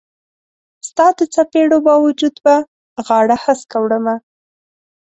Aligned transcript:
ستا 0.87 1.05
د 1.17 1.19
څیپړو 1.33 1.77
با 1.85 1.95
وجود 2.05 2.35
به 2.45 2.55
غاړه 3.05 3.37
هسکه 3.43 3.77
وړمه 3.83 4.15